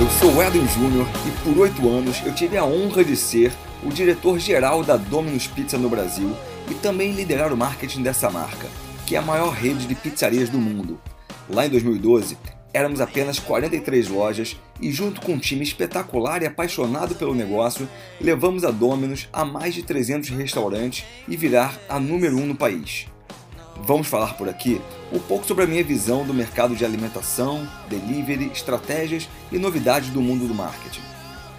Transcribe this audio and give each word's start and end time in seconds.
Eu 0.00 0.08
sou 0.18 0.34
o 0.34 0.42
Edwin 0.42 0.66
Júnior 0.68 1.06
e 1.26 1.30
por 1.42 1.58
oito 1.58 1.88
anos 1.88 2.22
eu 2.24 2.34
tive 2.34 2.56
a 2.56 2.64
honra 2.64 3.04
de 3.04 3.16
ser 3.16 3.52
o 3.82 3.90
diretor-geral 3.90 4.82
da 4.82 4.96
Domino's 4.96 5.46
Pizza 5.46 5.78
no 5.78 5.88
Brasil 5.88 6.34
e 6.70 6.74
também 6.74 7.12
liderar 7.12 7.52
o 7.52 7.56
marketing 7.56 8.02
dessa 8.02 8.30
marca, 8.30 8.66
que 9.06 9.16
é 9.16 9.18
a 9.18 9.22
maior 9.22 9.50
rede 9.50 9.86
de 9.86 9.94
pizzarias 9.94 10.48
do 10.48 10.58
mundo. 10.58 11.00
Lá 11.48 11.66
em 11.66 11.70
2012, 11.70 12.36
éramos 12.72 13.00
apenas 13.00 13.38
43 13.38 14.08
lojas 14.08 14.56
e, 14.80 14.90
junto 14.90 15.20
com 15.20 15.32
um 15.32 15.38
time 15.38 15.62
espetacular 15.62 16.42
e 16.42 16.46
apaixonado 16.46 17.14
pelo 17.14 17.34
negócio, 17.34 17.88
levamos 18.20 18.64
a 18.64 18.70
Domino's 18.70 19.28
a 19.32 19.44
mais 19.44 19.74
de 19.74 19.82
300 19.82 20.30
restaurantes 20.30 21.04
e 21.28 21.36
virar 21.36 21.78
a 21.88 21.98
número 21.98 22.38
um 22.38 22.46
no 22.46 22.54
país. 22.54 23.06
Vamos 23.82 24.08
falar 24.08 24.34
por 24.34 24.48
aqui 24.48 24.80
um 25.10 25.18
pouco 25.18 25.46
sobre 25.46 25.64
a 25.64 25.66
minha 25.66 25.82
visão 25.82 26.24
do 26.24 26.34
mercado 26.34 26.76
de 26.76 26.84
alimentação, 26.84 27.66
delivery, 27.88 28.50
estratégias 28.52 29.28
e 29.50 29.58
novidades 29.58 30.10
do 30.10 30.20
mundo 30.20 30.46
do 30.46 30.54
marketing. 30.54 31.00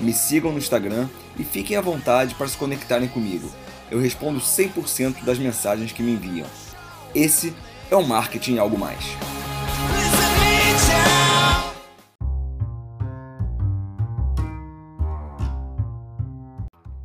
Me 0.00 0.12
sigam 0.12 0.50
no 0.50 0.58
Instagram 0.58 1.08
e 1.38 1.44
fiquem 1.44 1.76
à 1.76 1.80
vontade 1.80 2.34
para 2.34 2.48
se 2.48 2.56
conectarem 2.56 3.08
comigo. 3.08 3.48
Eu 3.90 4.00
respondo 4.00 4.40
100% 4.40 5.24
das 5.24 5.38
mensagens 5.38 5.92
que 5.92 6.02
me 6.02 6.12
enviam. 6.12 6.46
Esse 7.14 7.54
é 7.90 7.96
o 7.96 8.06
Marketing 8.06 8.58
Algo 8.58 8.76
Mais. 8.76 9.04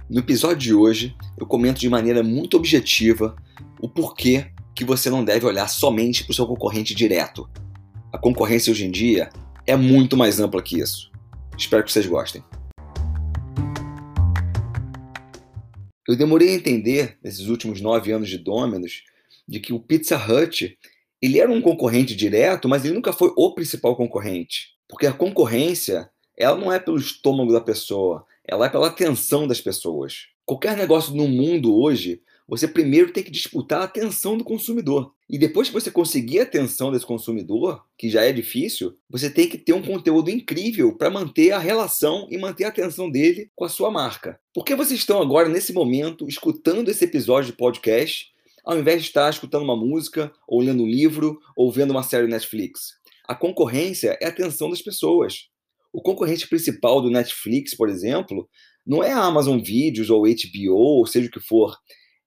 No 0.09 0.19
episódio 0.19 0.57
de 0.57 0.73
hoje, 0.73 1.15
eu 1.37 1.45
comento 1.45 1.79
de 1.79 1.89
maneira 1.89 2.21
muito 2.21 2.57
objetiva 2.57 3.35
o 3.79 3.87
porquê 3.87 4.52
que 4.75 4.83
você 4.83 5.09
não 5.09 5.23
deve 5.23 5.45
olhar 5.45 5.67
somente 5.67 6.23
para 6.23 6.31
o 6.31 6.35
seu 6.35 6.47
concorrente 6.47 6.95
direto. 6.95 7.47
A 8.11 8.17
concorrência 8.17 8.71
hoje 8.71 8.85
em 8.85 8.91
dia 8.91 9.29
é 9.67 9.75
muito 9.75 10.17
mais 10.17 10.39
ampla 10.39 10.61
que 10.61 10.79
isso. 10.79 11.11
Espero 11.57 11.83
que 11.83 11.91
vocês 11.91 12.05
gostem. 12.07 12.43
Eu 16.07 16.17
demorei 16.17 16.49
a 16.49 16.55
entender, 16.55 17.17
nesses 17.23 17.47
últimos 17.47 17.79
nove 17.79 18.11
anos 18.11 18.29
de 18.29 18.37
Domino's, 18.37 19.03
de 19.47 19.59
que 19.59 19.71
o 19.71 19.79
Pizza 19.79 20.17
Hut 20.17 20.77
ele 21.21 21.39
era 21.39 21.49
um 21.49 21.61
concorrente 21.61 22.15
direto, 22.15 22.67
mas 22.67 22.83
ele 22.83 22.95
nunca 22.95 23.13
foi 23.13 23.31
o 23.37 23.53
principal 23.53 23.95
concorrente. 23.95 24.73
Porque 24.89 25.07
a 25.07 25.13
concorrência 25.13 26.09
ela 26.37 26.57
não 26.57 26.71
é 26.71 26.79
pelo 26.79 26.97
estômago 26.97 27.53
da 27.53 27.61
pessoa, 27.61 28.25
ela 28.45 28.65
é 28.65 28.69
pela 28.69 28.87
atenção 28.87 29.47
das 29.47 29.61
pessoas. 29.61 30.27
Qualquer 30.45 30.75
negócio 30.75 31.15
no 31.15 31.27
mundo 31.27 31.73
hoje 31.73 32.21
você 32.53 32.67
primeiro 32.67 33.11
tem 33.11 33.23
que 33.23 33.31
disputar 33.31 33.81
a 33.81 33.85
atenção 33.85 34.37
do 34.37 34.43
consumidor. 34.43 35.11
E 35.27 35.39
depois 35.39 35.69
que 35.69 35.73
você 35.73 35.89
conseguir 35.89 36.39
a 36.39 36.43
atenção 36.43 36.91
desse 36.91 37.03
consumidor, 37.03 37.83
que 37.97 38.11
já 38.11 38.21
é 38.21 38.31
difícil, 38.31 38.95
você 39.09 39.27
tem 39.27 39.49
que 39.49 39.57
ter 39.57 39.73
um 39.73 39.81
conteúdo 39.81 40.29
incrível 40.29 40.95
para 40.95 41.09
manter 41.09 41.51
a 41.51 41.57
relação 41.57 42.27
e 42.29 42.37
manter 42.37 42.65
a 42.65 42.67
atenção 42.67 43.09
dele 43.09 43.49
com 43.55 43.65
a 43.65 43.69
sua 43.69 43.89
marca. 43.89 44.39
Por 44.53 44.63
que 44.63 44.75
vocês 44.75 44.99
estão 44.99 45.19
agora, 45.19 45.49
nesse 45.49 45.73
momento, 45.73 46.27
escutando 46.27 46.89
esse 46.89 47.03
episódio 47.03 47.49
de 47.49 47.57
podcast, 47.57 48.27
ao 48.63 48.77
invés 48.77 49.01
de 49.01 49.07
estar 49.07 49.31
escutando 49.31 49.63
uma 49.63 49.75
música, 49.75 50.31
ou 50.47 50.61
lendo 50.61 50.83
um 50.83 50.87
livro, 50.87 51.39
ou 51.57 51.71
vendo 51.71 51.89
uma 51.89 52.03
série 52.03 52.27
Netflix? 52.27 52.93
A 53.27 53.33
concorrência 53.33 54.15
é 54.21 54.27
a 54.27 54.29
atenção 54.29 54.69
das 54.69 54.83
pessoas. 54.83 55.47
O 55.91 56.03
concorrente 56.03 56.47
principal 56.47 57.01
do 57.01 57.09
Netflix, 57.09 57.75
por 57.75 57.89
exemplo, 57.89 58.47
não 58.85 59.03
é 59.03 59.11
a 59.11 59.23
Amazon 59.23 59.59
Videos 59.59 60.11
ou 60.11 60.21
HBO, 60.21 60.75
ou 60.75 61.07
seja 61.07 61.29
o 61.29 61.31
que 61.31 61.39
for 61.39 61.75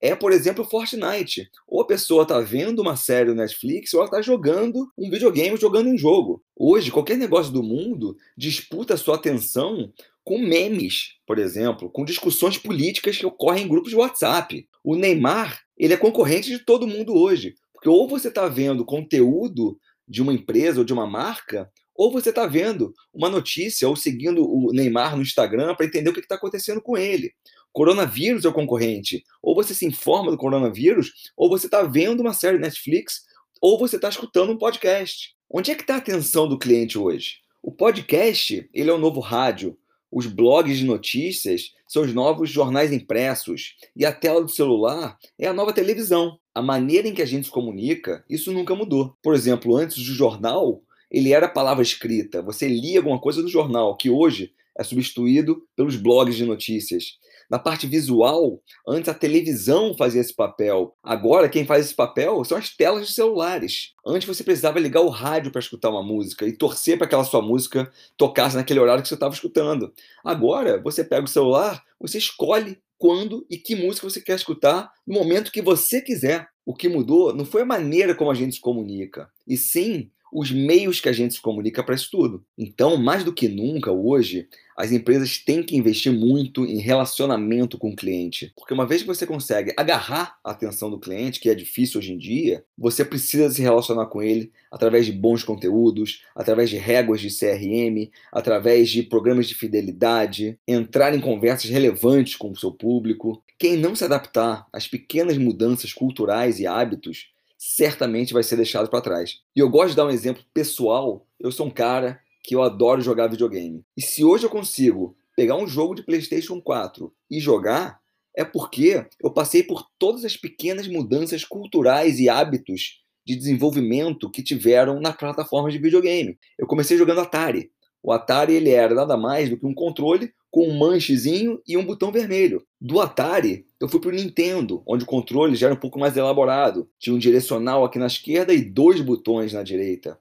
é, 0.01 0.15
por 0.15 0.33
exemplo, 0.33 0.65
Fortnite. 0.65 1.49
Ou 1.67 1.81
a 1.81 1.87
pessoa 1.87 2.23
está 2.23 2.41
vendo 2.41 2.81
uma 2.81 2.97
série 2.97 3.31
no 3.31 3.37
Netflix 3.37 3.93
ou 3.95 4.01
ela 4.01 4.09
está 4.09 4.23
jogando 4.23 4.91
um 4.97 5.11
videogame, 5.11 5.57
jogando 5.57 5.89
um 5.89 5.97
jogo. 5.97 6.43
Hoje, 6.55 6.91
qualquer 6.91 7.17
negócio 7.17 7.53
do 7.53 7.63
mundo 7.63 8.17
disputa 8.37 8.97
sua 8.97 9.17
atenção 9.17 9.93
com 10.23 10.39
memes, 10.39 11.15
por 11.27 11.39
exemplo, 11.39 11.89
com 11.89 12.05
discussões 12.05 12.59
políticas 12.59 13.17
que 13.17 13.27
ocorrem 13.27 13.65
em 13.65 13.69
grupos 13.69 13.91
de 13.91 13.97
WhatsApp. 13.97 14.69
O 14.83 14.97
Neymar, 14.97 15.61
ele 15.79 15.95
é 15.95 15.97
concorrente 15.97 16.51
de 16.51 16.59
todo 16.59 16.87
mundo 16.87 17.15
hoje. 17.15 17.55
Porque 17.73 17.89
ou 17.89 18.09
você 18.09 18.29
está 18.29 18.49
vendo 18.49 18.85
conteúdo 18.85 19.79
de 20.09 20.23
uma 20.23 20.33
empresa 20.33 20.81
ou 20.81 20.85
de 20.85 20.93
uma 20.93 21.07
marca, 21.07 21.71
ou 21.95 22.13
você 22.13 22.29
está 22.29 22.47
vendo 22.47 22.93
uma 23.13 23.29
notícia 23.29 23.89
ou 23.89 23.97
seguindo 23.97 24.45
o 24.45 24.73
Neymar 24.73 25.17
no 25.17 25.23
Instagram 25.23 25.75
para 25.75 25.87
entender 25.87 26.11
o 26.11 26.13
que 26.13 26.21
está 26.21 26.35
acontecendo 26.35 26.81
com 26.81 26.97
ele. 26.97 27.33
Coronavírus 27.77 28.47
é 28.47 28.49
o 28.49 28.55
concorrente. 28.55 29.23
Ou 29.43 29.55
você 29.55 29.75
se 29.75 29.85
informa 29.85 30.31
do 30.31 30.39
coronavírus, 30.39 31.13
ou 31.37 31.51
você 31.51 31.67
está 31.67 31.83
vendo 31.83 32.21
uma 32.21 32.33
série 32.33 32.59
Netflix, 32.59 33.25
ou 33.61 33.79
você 33.79 33.97
está 33.97 34.09
escutando 34.09 34.51
um 34.51 34.57
podcast. 34.57 35.35
Onde 35.51 35.71
é 35.71 35.75
que 35.75 35.83
está 35.83 35.97
a 35.97 35.99
atenção 35.99 36.49
do 36.49 36.59
cliente 36.59 36.99
hoje? 36.99 37.35
O 37.63 37.71
podcast 37.71 38.67
ele 38.73 38.89
é 38.89 38.93
o 38.95 38.99
novo 38.99 39.21
rádio. 39.21 39.77
Os 40.11 40.25
blogs 40.25 40.79
de 40.79 40.87
notícias 40.87 41.75
são 41.87 42.03
os 42.03 42.15
novos 42.15 42.49
jornais 42.49 42.95
impressos. 42.95 43.77
E 43.95 44.07
a 44.07 44.13
tela 44.13 44.41
do 44.41 44.49
celular 44.49 45.19
é 45.39 45.47
a 45.47 45.53
nova 45.53 45.71
televisão. 45.71 46.39
A 46.55 46.63
maneira 46.63 47.07
em 47.07 47.13
que 47.13 47.21
a 47.21 47.27
gente 47.27 47.45
se 47.45 47.53
comunica, 47.53 48.25
isso 48.27 48.53
nunca 48.53 48.75
mudou. 48.75 49.15
Por 49.23 49.35
exemplo, 49.35 49.77
antes 49.77 49.99
do 49.99 50.15
jornal, 50.15 50.81
ele 51.11 51.31
era 51.31 51.47
palavra 51.47 51.83
escrita. 51.83 52.41
Você 52.41 52.69
lia 52.69 53.01
alguma 53.01 53.21
coisa 53.21 53.43
no 53.43 53.49
jornal, 53.49 53.99
que 53.99 54.09
hoje 54.09 54.55
é 54.79 54.83
substituído 54.83 55.63
pelos 55.77 55.97
blogs 55.97 56.37
de 56.37 56.47
notícias. 56.47 57.19
Na 57.51 57.59
parte 57.59 57.87
visual, 57.87 58.61
antes 58.87 59.09
a 59.09 59.15
televisão 59.15 59.95
fazia 59.97 60.21
esse 60.21 60.35
papel. 60.35 60.97
Agora, 61.03 61.49
quem 61.49 61.65
faz 61.65 61.87
esse 61.87 61.95
papel 61.95 62.45
são 62.45 62.59
as 62.59 62.75
telas 62.75 63.07
de 63.07 63.15
celulares. 63.15 63.93
Antes 64.05 64.27
você 64.27 64.43
precisava 64.43 64.81
ligar 64.81 65.01
o 65.01 65.09
rádio 65.09 65.53
para 65.53 65.61
escutar 65.61 65.91
uma 65.91 66.03
música 66.03 66.47
e 66.47 66.57
torcer 66.57 66.97
para 66.97 67.07
aquela 67.07 67.25
sua 67.25 67.43
música 67.43 67.91
tocasse 68.17 68.57
naquele 68.57 68.81
horário 68.81 69.03
que 69.03 69.09
você 69.09 69.15
estava 69.15 69.35
escutando. 69.35 69.93
Agora, 70.25 70.81
você 70.83 71.05
pega 71.05 71.25
o 71.25 71.29
celular, 71.29 71.83
você 72.01 72.19
escolhe 72.19 72.81
quando 72.99 73.47
e 73.51 73.57
que 73.57 73.77
música 73.77 74.09
você 74.09 74.21
quer 74.21 74.37
escutar 74.37 74.91
no 75.07 75.15
momento 75.15 75.53
que 75.53 75.63
você 75.63 76.01
quiser. 76.01 76.49
O 76.65 76.75
que 76.75 76.89
mudou 76.89 77.33
não 77.33 77.45
foi 77.45 77.63
a 77.63 77.67
maneira 77.67 78.15
como 78.15 78.31
a 78.31 78.35
gente 78.35 78.57
se 78.57 78.61
comunica, 78.61 79.31
e 79.47 79.57
sim 79.57 80.11
os 80.33 80.51
meios 80.51 81.01
que 81.01 81.09
a 81.09 81.13
gente 81.13 81.35
se 81.35 81.41
comunica 81.41 81.83
para 81.83 81.95
isso 81.95 82.11
tudo. 82.11 82.45
Então, 82.59 82.97
mais 82.97 83.25
do 83.25 83.33
que 83.33 83.49
nunca 83.49 83.93
hoje, 83.93 84.49
as 84.77 84.93
empresas 84.93 85.39
têm 85.39 85.63
que 85.63 85.77
investir 85.77 86.13
muito 86.13 86.67
em 86.67 86.79
relacionamento 86.79 87.79
com 87.79 87.91
o 87.91 87.97
cliente. 87.97 88.53
Porque 88.55 88.75
uma 88.75 88.87
vez 88.87 89.01
que 89.01 89.09
você 89.09 89.27
consegue 89.27 89.73
agarrar 89.77 90.39
a 90.45 90.51
atenção 90.51 90.91
do 90.91 90.99
cliente, 90.99 91.41
que 91.41 91.49
é 91.49 91.55
difícil 91.55 91.99
hoje 91.99 92.13
em 92.13 92.19
dia, 92.19 92.63
você 92.77 93.05
precisa 93.05 93.51
se 93.51 93.63
relacionar 93.63 94.07
com 94.07 94.23
ele 94.23 94.53
através 94.71 95.07
de 95.07 95.13
bons 95.13 95.43
conteúdos, 95.43 96.23
através 96.35 96.69
de 96.69 96.77
réguas 96.77 97.21
de 97.21 97.31
CRM, 97.31 98.11
através 98.31 98.91
de 98.91 99.03
programas 99.03 99.49
de 99.49 99.55
fidelidade, 99.55 100.59
entrar 100.69 101.15
em 101.15 101.21
conversas 101.21 101.71
relevantes 101.71 102.37
com 102.37 102.51
o 102.51 102.57
seu 102.57 102.71
público. 102.71 103.43
Quem 103.59 103.79
não 103.79 103.97
se 103.97 104.05
adaptar 104.05 104.67
às 104.71 104.87
pequenas 104.87 105.39
mudanças 105.39 105.95
culturais 105.95 106.61
e 106.61 106.67
hábitos 106.67 107.31
certamente 107.75 108.33
vai 108.33 108.45
ser 108.45 108.57
deixado 108.57 108.89
para 108.89 109.01
trás. 109.01 109.41
E 109.55 109.59
eu 109.59 109.69
gosto 109.69 109.91
de 109.91 109.97
dar 109.97 110.07
um 110.07 110.11
exemplo 110.11 110.45
pessoal. 110.55 111.27
Eu 111.39 111.51
sou 111.51 111.67
um 111.67 111.71
cara 111.71 112.21
que 112.45 112.55
eu 112.55 112.63
adoro 112.63 113.01
jogar 113.01 113.27
videogame. 113.27 113.85
E 113.97 114.03
se 114.03 114.23
hoje 114.23 114.45
eu 114.45 114.51
consigo 114.51 115.17
pegar 115.37 115.57
um 115.57 115.67
jogo 115.67 115.95
de 115.95 116.05
PlayStation 116.05 116.61
4 116.61 117.13
e 117.29 117.41
jogar, 117.41 117.99
é 118.37 118.45
porque 118.45 119.05
eu 119.21 119.33
passei 119.33 119.65
por 119.65 119.85
todas 119.99 120.25
as 120.25 120.37
pequenas 120.37 120.87
mudanças 120.87 121.45
culturais 121.45 122.21
e 122.21 122.29
hábitos 122.29 123.03
de 123.27 123.35
desenvolvimento 123.35 124.31
que 124.31 124.45
tiveram 124.45 125.01
na 125.01 125.13
plataforma 125.13 125.69
de 125.69 125.79
videogame. 125.79 126.39
Eu 126.57 126.69
comecei 126.69 126.97
jogando 126.97 127.21
Atari. 127.21 127.73
O 128.07 128.13
Atari 128.13 128.55
ele 128.55 128.71
era 128.71 128.95
nada 128.95 129.17
mais 129.17 129.51
do 129.51 129.57
que 129.57 129.67
um 129.67 129.75
controle 129.75 130.33
com 130.49 130.69
um 130.69 130.79
manchezinho 130.79 131.61
e 131.67 131.77
um 131.77 131.85
botão 131.85 132.13
vermelho. 132.13 132.63
Do 132.81 133.01
Atari, 133.01 133.67
eu 133.81 133.89
fui 133.89 133.99
para 133.99 134.11
o 134.11 134.15
Nintendo, 134.15 134.81
onde 134.87 135.03
o 135.03 135.07
controle 135.09 135.57
já 135.57 135.67
era 135.67 135.75
um 135.75 135.81
pouco 135.81 135.99
mais 135.99 136.17
elaborado. 136.17 136.89
Tinha 137.01 137.17
um 137.17 137.19
direcional 137.19 137.85
aqui 137.85 137.99
na 137.99 138.07
esquerda 138.07 138.55
e 138.55 138.63
dois 138.63 139.01
botões 139.01 139.53
na 139.53 139.65
direita. 139.65 140.17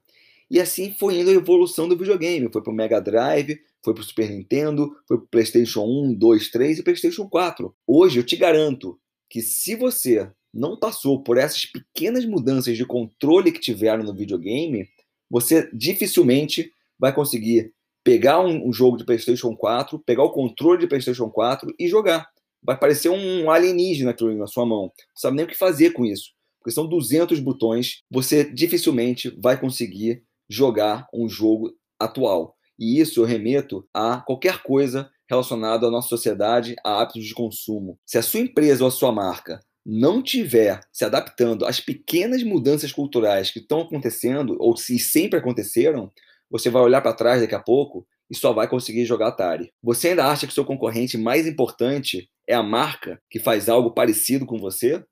E 0.50 0.60
assim 0.60 0.96
foi 0.98 1.20
indo 1.20 1.30
a 1.30 1.34
evolução 1.34 1.88
do 1.88 1.96
videogame. 1.96 2.50
Foi 2.52 2.64
para 2.64 2.74
o 2.74 2.76
Mega 2.76 3.00
Drive, 3.00 3.60
foi 3.84 3.94
para 3.94 4.02
o 4.02 4.04
Super 4.04 4.32
Nintendo, 4.32 4.92
foi 5.08 5.18
para 5.18 5.26
o 5.26 5.30
PlayStation 5.30 5.84
1, 5.84 6.16
2, 6.16 6.50
3 6.50 6.80
e 6.80 6.84
PlayStation 6.84 7.30
4. 7.30 7.72
Hoje 7.86 8.20
eu 8.20 8.24
te 8.24 8.36
garanto 8.36 9.00
que 9.30 9.44
se 9.44 9.76
você 9.76 10.28
não 10.52 10.76
passou 10.76 11.22
por 11.22 11.38
essas 11.38 11.68
pequenas 11.68 12.26
mudanças 12.26 12.76
de 12.76 12.84
controle 12.84 13.52
que 13.52 13.60
tiveram 13.60 14.04
no 14.04 14.16
videogame, 14.16 14.90
você 15.30 15.70
dificilmente 15.72 16.72
vai 17.00 17.14
conseguir 17.14 17.72
pegar 18.04 18.40
um, 18.40 18.68
um, 18.68 18.74
jogo 18.74 18.98
de 18.98 19.06
PlayStation 19.06 19.56
4, 19.56 20.00
pegar 20.00 20.24
o 20.24 20.32
controle 20.32 20.80
de 20.80 20.88
PlayStation 20.88 21.30
4 21.30 21.74
e 21.80 21.88
jogar. 21.88 22.28
Vai 22.64 22.78
parecer 22.78 23.10
um 23.10 23.50
alienígena 23.50 24.16
na 24.38 24.48
sua 24.48 24.66
mão. 24.66 24.84
Não 24.84 24.92
sabe 25.16 25.38
nem 25.38 25.46
o 25.46 25.48
que 25.48 25.58
fazer 25.58 25.92
com 25.92 26.06
isso. 26.06 26.32
Porque 26.60 26.74
são 26.74 26.88
200 26.88 27.40
botões, 27.40 28.02
você 28.10 28.44
dificilmente 28.44 29.36
vai 29.42 29.60
conseguir 29.60 30.24
jogar 30.50 31.08
um 31.14 31.28
jogo 31.28 31.72
atual. 32.00 32.56
E 32.78 33.00
isso 33.00 33.22
eu 33.22 33.26
remeto 33.26 33.88
a 33.94 34.18
qualquer 34.18 34.62
coisa 34.62 35.10
relacionada 35.30 35.88
à 35.88 35.92
nossa 35.92 36.10
sociedade, 36.10 36.76
a 36.84 37.02
hábitos 37.02 37.26
de 37.26 37.34
consumo. 37.34 37.98
Se 38.06 38.18
a 38.18 38.22
sua 38.22 38.42
empresa 38.42 38.84
ou 38.84 38.88
a 38.88 38.92
sua 38.92 39.12
marca 39.12 39.60
não 39.86 40.22
tiver 40.22 40.82
se 40.92 41.06
adaptando 41.06 41.66
às 41.66 41.80
pequenas 41.80 42.42
mudanças 42.42 42.92
culturais 42.92 43.52
que 43.52 43.60
estão 43.60 43.82
acontecendo, 43.82 44.56
ou 44.60 44.76
se 44.76 44.98
sempre 44.98 45.38
aconteceram, 45.38 46.12
você 46.50 46.70
vai 46.70 46.82
olhar 46.82 47.02
para 47.02 47.14
trás 47.14 47.42
daqui 47.42 47.56
a 47.56 47.60
pouco 47.60 48.06
e 48.30 48.36
só 48.36 48.54
vai 48.54 48.68
conseguir 48.68 49.06
jogar 49.06 49.28
Atari. 49.28 49.72
Você 49.84 50.10
ainda 50.10 50.28
acha 50.28 50.48
que 50.48 50.54
seu 50.54 50.66
concorrente 50.66 51.18
mais 51.18 51.48
importante 51.48 52.30
é 52.48 52.54
a 52.54 52.64
marca 52.64 53.20
que 53.30 53.40
faz 53.40 53.70
algo 53.70 53.92
parecido 53.92 54.46
com 54.46 54.58
você? 54.60 55.04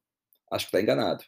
Acho 0.51 0.65
que 0.65 0.75
está 0.75 0.81
enganado. 0.81 1.23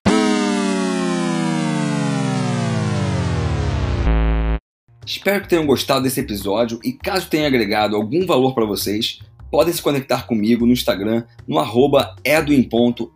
Espero 5.05 5.43
que 5.43 5.49
tenham 5.49 5.67
gostado 5.67 6.03
desse 6.03 6.19
episódio 6.19 6.79
e 6.83 6.91
caso 6.91 7.29
tenha 7.29 7.47
agregado 7.47 7.95
algum 7.95 8.25
valor 8.25 8.55
para 8.55 8.65
vocês, 8.65 9.19
podem 9.51 9.71
se 9.71 9.81
conectar 9.81 10.25
comigo 10.25 10.65
no 10.65 10.73
Instagram 10.73 11.23
no 11.47 11.59
arroba 11.59 12.15
edwin.nsjr 12.23 13.11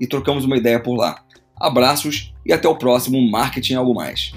e 0.00 0.06
trocamos 0.06 0.44
uma 0.44 0.56
ideia 0.56 0.82
por 0.82 0.96
lá. 0.96 1.24
Abraços 1.56 2.34
e 2.44 2.52
até 2.52 2.68
o 2.68 2.76
próximo 2.76 3.20
Marketing 3.30 3.74
Algo 3.74 3.94
Mais. 3.94 4.32